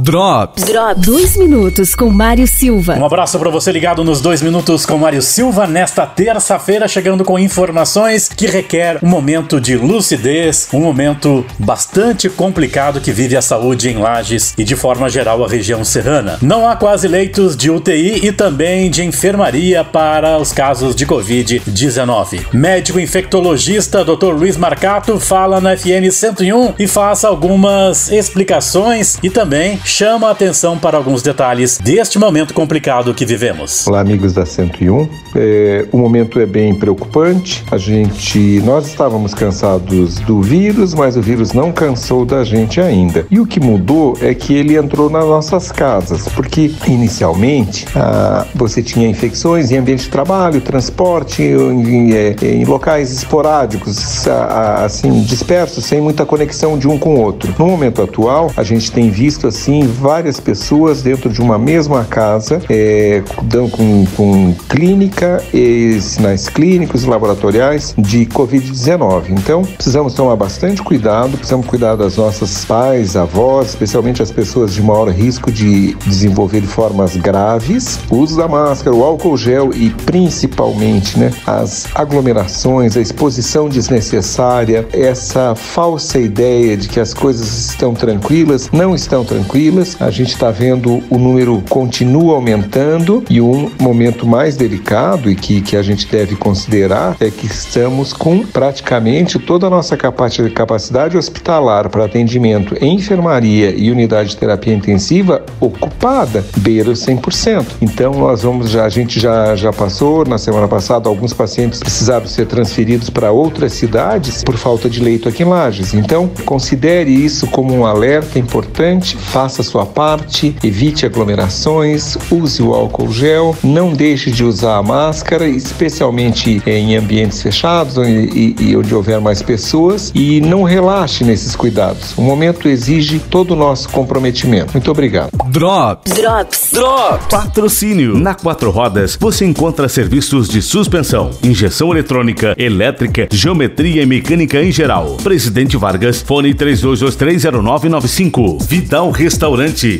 Drops. 0.00 0.64
Drops. 0.64 1.06
Dois 1.06 1.36
minutos 1.36 1.94
com 1.94 2.08
Mário 2.08 2.46
Silva. 2.46 2.94
Um 2.94 3.04
abraço 3.04 3.38
para 3.38 3.50
você 3.50 3.70
ligado 3.70 4.02
nos 4.02 4.22
dois 4.22 4.40
minutos 4.40 4.86
com 4.86 4.96
Mário 4.96 5.20
Silva 5.20 5.66
nesta 5.66 6.06
terça-feira, 6.06 6.88
chegando 6.88 7.22
com 7.22 7.38
informações 7.38 8.26
que 8.26 8.46
requer 8.46 8.98
um 9.02 9.08
momento 9.08 9.60
de 9.60 9.76
lucidez, 9.76 10.68
um 10.72 10.80
momento 10.80 11.44
bastante 11.58 12.30
complicado 12.30 12.98
que 12.98 13.12
vive 13.12 13.36
a 13.36 13.42
saúde 13.42 13.90
em 13.90 13.98
Lages 13.98 14.54
e 14.56 14.64
de 14.64 14.74
forma 14.74 15.10
geral 15.10 15.44
a 15.44 15.48
região 15.48 15.84
serrana. 15.84 16.38
Não 16.40 16.66
há 16.66 16.76
quase 16.76 17.06
leitos 17.06 17.54
de 17.54 17.70
UTI 17.70 18.26
e 18.26 18.32
também 18.32 18.90
de 18.90 19.04
enfermaria 19.04 19.84
para 19.84 20.38
os 20.38 20.50
casos 20.50 20.96
de 20.96 21.04
Covid-19. 21.04 22.46
Médico 22.54 22.98
infectologista 22.98 24.02
Dr. 24.02 24.32
Luiz 24.32 24.56
Marcato 24.56 25.20
fala 25.20 25.60
na 25.60 25.76
FM 25.76 26.10
101 26.10 26.74
e 26.78 26.86
faz 26.86 27.22
algumas 27.22 28.10
explicações 28.10 29.18
e 29.22 29.28
também 29.28 29.78
chama 29.90 30.28
a 30.28 30.30
atenção 30.30 30.78
para 30.78 30.96
alguns 30.96 31.20
detalhes 31.20 31.76
deste 31.78 32.18
momento 32.18 32.54
complicado 32.54 33.12
que 33.12 33.26
vivemos. 33.26 33.86
Olá, 33.88 34.00
amigos 34.00 34.32
da 34.32 34.46
101. 34.46 35.08
É, 35.34 35.86
o 35.90 35.98
momento 35.98 36.38
é 36.38 36.46
bem 36.46 36.74
preocupante. 36.74 37.64
A 37.70 37.76
gente, 37.76 38.60
nós 38.64 38.86
estávamos 38.86 39.34
cansados 39.34 40.20
do 40.20 40.40
vírus, 40.40 40.94
mas 40.94 41.16
o 41.16 41.20
vírus 41.20 41.52
não 41.52 41.72
cansou 41.72 42.24
da 42.24 42.44
gente 42.44 42.80
ainda. 42.80 43.26
E 43.30 43.40
o 43.40 43.46
que 43.46 43.58
mudou 43.58 44.16
é 44.22 44.32
que 44.32 44.54
ele 44.54 44.76
entrou 44.76 45.10
nas 45.10 45.24
nossas 45.24 45.72
casas, 45.72 46.28
porque 46.28 46.72
inicialmente 46.86 47.84
ah, 47.96 48.46
você 48.54 48.82
tinha 48.82 49.08
infecções 49.08 49.70
em 49.72 49.78
ambiente 49.78 50.04
de 50.04 50.10
trabalho, 50.10 50.60
transporte, 50.60 51.42
em, 51.42 52.10
em, 52.10 52.12
é, 52.14 52.36
em 52.42 52.64
locais 52.64 53.12
esporádicos, 53.12 54.26
assim 54.28 55.22
dispersos, 55.22 55.84
sem 55.84 56.00
muita 56.00 56.24
conexão 56.24 56.78
de 56.78 56.86
um 56.86 56.96
com 56.96 57.16
o 57.16 57.20
outro. 57.20 57.52
No 57.58 57.66
momento 57.66 58.02
atual, 58.02 58.52
a 58.56 58.62
gente 58.62 58.90
tem 58.92 59.10
visto 59.10 59.48
assim 59.48 59.79
várias 59.86 60.40
pessoas 60.40 61.02
dentro 61.02 61.30
de 61.30 61.40
uma 61.40 61.58
mesma 61.58 62.04
casa, 62.04 62.60
é, 62.68 63.22
com, 63.70 64.06
com 64.16 64.54
clínica 64.68 65.42
e 65.52 66.00
sinais 66.00 66.48
clínicos 66.48 67.04
laboratoriais 67.04 67.94
de 67.96 68.26
Covid-19. 68.26 69.30
Então, 69.30 69.62
precisamos 69.62 70.14
tomar 70.14 70.36
bastante 70.36 70.82
cuidado, 70.82 71.36
precisamos 71.36 71.66
cuidar 71.66 71.96
das 71.96 72.16
nossas 72.16 72.64
pais, 72.64 73.16
avós, 73.16 73.68
especialmente 73.68 74.22
as 74.22 74.30
pessoas 74.30 74.74
de 74.74 74.82
maior 74.82 75.08
risco 75.08 75.50
de 75.50 75.94
desenvolver 76.06 76.62
formas 76.62 77.16
graves. 77.16 78.00
O 78.10 78.16
uso 78.16 78.36
da 78.36 78.48
máscara, 78.48 78.94
o 78.94 79.04
álcool 79.04 79.36
gel 79.36 79.70
e 79.74 79.90
principalmente 79.90 81.18
né, 81.18 81.32
as 81.46 81.86
aglomerações, 81.94 82.96
a 82.96 83.00
exposição 83.00 83.68
desnecessária, 83.68 84.86
essa 84.92 85.54
falsa 85.54 86.18
ideia 86.18 86.76
de 86.76 86.88
que 86.88 87.00
as 87.00 87.14
coisas 87.14 87.70
estão 87.70 87.94
tranquilas, 87.94 88.70
não 88.72 88.94
estão 88.94 89.24
tranquilas. 89.24 89.59
A 90.00 90.10
gente 90.10 90.32
está 90.32 90.50
vendo 90.50 91.02
o 91.10 91.18
número 91.18 91.62
continua 91.68 92.36
aumentando 92.36 93.22
e 93.28 93.42
um 93.42 93.70
momento 93.78 94.26
mais 94.26 94.56
delicado 94.56 95.30
e 95.30 95.34
que, 95.34 95.60
que 95.60 95.76
a 95.76 95.82
gente 95.82 96.06
deve 96.06 96.34
considerar 96.34 97.14
é 97.20 97.30
que 97.30 97.44
estamos 97.44 98.14
com 98.14 98.42
praticamente 98.46 99.38
toda 99.38 99.66
a 99.66 99.70
nossa 99.70 99.98
capacidade 99.98 101.18
hospitalar 101.18 101.90
para 101.90 102.06
atendimento 102.06 102.74
em 102.80 102.94
enfermaria 102.94 103.74
e 103.76 103.90
unidade 103.90 104.30
de 104.30 104.38
terapia 104.38 104.72
intensiva 104.72 105.44
ocupada, 105.60 106.42
beira 106.56 106.92
100%. 106.92 107.66
Então 107.82 108.14
nós 108.14 108.42
vamos 108.42 108.70
já 108.70 108.86
a 108.86 108.88
gente 108.88 109.20
já 109.20 109.54
já 109.56 109.74
passou 109.74 110.24
na 110.24 110.38
semana 110.38 110.68
passada 110.68 111.06
alguns 111.06 111.34
pacientes 111.34 111.80
precisaram 111.80 112.26
ser 112.26 112.46
transferidos 112.46 113.10
para 113.10 113.30
outras 113.30 113.74
cidades 113.74 114.42
por 114.42 114.56
falta 114.56 114.88
de 114.88 115.02
leito 115.02 115.28
aqui 115.28 115.42
em 115.42 115.46
Lages. 115.46 115.92
Então 115.92 116.30
considere 116.46 117.10
isso 117.10 117.46
como 117.48 117.74
um 117.74 117.84
alerta 117.84 118.38
importante, 118.38 119.18
faça 119.18 119.49
a 119.58 119.64
sua 119.64 119.86
parte, 119.86 120.54
evite 120.62 121.06
aglomerações, 121.06 122.18
use 122.30 122.62
o 122.62 122.74
álcool 122.74 123.10
gel, 123.10 123.56
não 123.64 123.92
deixe 123.92 124.30
de 124.30 124.44
usar 124.44 124.76
a 124.76 124.82
máscara, 124.82 125.48
especialmente 125.48 126.62
em 126.66 126.96
ambientes 126.96 127.42
fechados 127.42 127.96
e, 127.96 128.54
e, 128.60 128.70
e 128.70 128.76
onde 128.76 128.94
houver 128.94 129.20
mais 129.20 129.42
pessoas, 129.42 130.12
e 130.14 130.40
não 130.40 130.62
relaxe 130.62 131.24
nesses 131.24 131.56
cuidados. 131.56 132.16
O 132.16 132.22
momento 132.22 132.68
exige 132.68 133.18
todo 133.18 133.52
o 133.52 133.56
nosso 133.56 133.88
comprometimento. 133.88 134.72
Muito 134.72 134.90
obrigado. 134.90 135.30
Drops. 135.48 136.12
Drops. 136.12 136.70
Drops. 136.72 137.26
Patrocínio. 137.28 138.18
Na 138.18 138.34
Quatro 138.34 138.70
Rodas 138.70 139.16
você 139.18 139.44
encontra 139.44 139.88
serviços 139.88 140.48
de 140.48 140.62
suspensão, 140.62 141.30
injeção 141.42 141.90
eletrônica, 141.90 142.54
elétrica, 142.58 143.28
geometria 143.32 144.02
e 144.02 144.06
mecânica 144.06 144.62
em 144.62 144.70
geral. 144.70 145.16
Presidente 145.22 145.76
Vargas, 145.76 146.22
fone 146.22 146.54
32230995. 146.54 148.62
Vidal 148.62 149.10
Restaurante. 149.10 149.39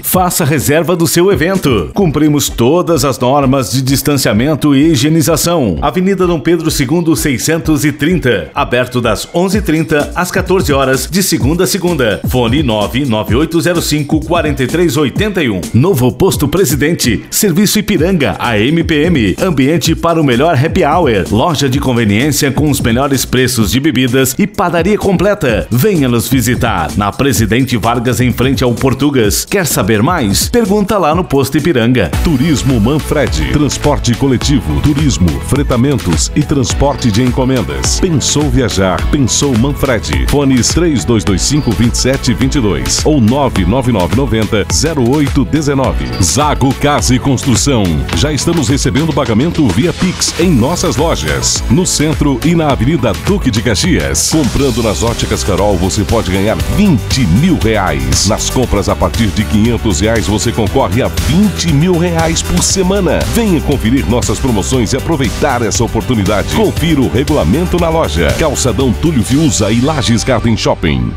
Faça 0.03 0.45
reserva 0.45 0.95
do 0.95 1.07
seu 1.07 1.33
evento. 1.33 1.91
Cumprimos 1.95 2.51
todas 2.51 3.07
as 3.07 3.19
normas 3.19 3.73
de 3.73 3.81
distanciamento 3.81 4.75
e 4.75 4.89
higienização. 4.89 5.79
Avenida 5.81 6.27
Dom 6.27 6.39
Pedro 6.39 6.69
II 6.69 7.17
630. 7.17 8.51
Aberto 8.55 9.01
das 9.01 9.27
11:30 9.33 10.11
às 10.15 10.31
14 10.31 10.71
horas 10.75 11.09
de 11.11 11.23
segunda 11.23 11.65
a 11.65 11.67
segunda. 11.67 12.21
Fone 12.29 12.63
99805 12.63 14.21
4381. 14.27 15.63
Novo 15.73 16.13
Posto 16.13 16.47
Presidente. 16.47 17.25
Serviço 17.31 17.79
Ipiranga, 17.79 18.37
a 18.39 18.59
MPM. 18.59 19.37
Ambiente 19.41 19.97
para 19.97 20.21
o 20.21 20.25
melhor 20.25 20.55
happy 20.55 20.85
hour. 20.85 21.25
Loja 21.31 21.67
de 21.67 21.81
conveniência 21.81 22.53
com 22.53 22.71
os 22.71 22.79
melhores 22.83 23.25
preços 23.25 23.71
de 23.71 23.81
bebidas 23.81 24.35
e 24.39 24.47
padaria 24.47 24.99
completa. 24.99 25.67
Venha 25.71 26.11
nos 26.11 26.29
visitar 26.29 26.91
na 26.95 27.11
Presidente 27.11 27.79
Vargas 27.79 28.21
em 28.21 28.31
frente 28.33 28.63
ao 28.63 28.75
Portugas. 28.75 29.30
Quer 29.31 29.67
saber 29.67 30.03
mais? 30.03 30.49
Pergunta 30.49 30.99
lá 30.99 31.15
no 31.15 31.23
Posto 31.23 31.57
Ipiranga. 31.57 32.11
Turismo 32.25 32.81
Manfred. 32.81 33.53
Transporte 33.53 34.13
coletivo, 34.15 34.81
turismo, 34.81 35.29
fretamentos 35.47 36.33
e 36.35 36.43
transporte 36.43 37.13
de 37.13 37.23
encomendas. 37.23 38.01
Pensou 38.01 38.51
viajar? 38.51 39.01
Pensou 39.11 39.57
Manfred. 39.57 40.27
Fones 40.29 40.69
3225 40.69 41.71
2722 41.71 43.07
ou 43.07 43.21
99990 43.21 44.67
0819. 44.99 46.23
Zago 46.23 46.75
Casa 46.75 47.15
e 47.15 47.19
Construção. 47.19 47.85
Já 48.17 48.33
estamos 48.33 48.69
recebendo 48.69 49.13
pagamento 49.13 49.67
via 49.69 49.93
Pix 49.93 50.35
em 50.41 50.51
nossas 50.51 50.97
lojas. 50.97 51.63
No 51.71 51.87
centro 51.87 52.41
e 52.45 52.55
na 52.55 52.73
Avenida 52.73 53.13
Duque 53.25 53.51
de 53.51 53.63
Caxias. 53.63 54.31
Comprando 54.31 54.83
nas 54.83 55.03
óticas 55.03 55.45
Carol, 55.45 55.77
você 55.77 56.03
pode 56.03 56.33
ganhar 56.33 56.57
20 56.77 57.21
mil 57.41 57.57
reais. 57.59 58.27
Nas 58.27 58.51
compras 58.51 58.89
a 58.89 58.97
partir 59.21 59.27
de 59.29 59.45
500 59.45 60.01
reais, 60.01 60.27
você 60.27 60.51
concorre 60.51 61.03
a 61.03 61.09
20 61.09 61.75
mil 61.75 61.99
reais 61.99 62.41
por 62.41 62.63
semana. 62.63 63.19
Venha 63.35 63.61
conferir 63.61 64.09
nossas 64.09 64.39
promoções 64.39 64.93
e 64.93 64.97
aproveitar 64.97 65.61
essa 65.61 65.85
oportunidade. 65.85 66.55
Confira 66.55 67.01
o 67.03 67.09
regulamento 67.09 67.79
na 67.79 67.91
loja. 67.91 68.35
Calçadão 68.39 68.93
Túlio 68.93 69.23
Fiuza 69.23 69.71
e 69.71 69.81
Lages 69.81 70.25
Garden 70.25 70.57
Shopping. 70.57 71.13